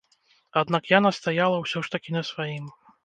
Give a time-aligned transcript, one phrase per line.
[0.61, 2.65] Аднак я настаяла ўсё ж такі на сваім.